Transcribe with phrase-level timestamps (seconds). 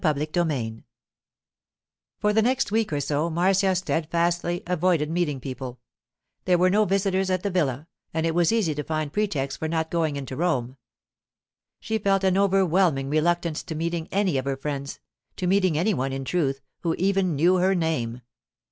[0.03, 0.81] CHAPTER XVII
[2.17, 5.79] FOR the next week or so Marcia steadfastly avoided meeting people.
[6.45, 9.67] There were no visitors at the villa, and it was easy to find pretexts for
[9.67, 10.77] not going into Rome.
[11.79, 16.25] She felt an overwhelming reluctance to meeting any of her friends—to meeting any one, in
[16.25, 18.21] truth, who even knew her name.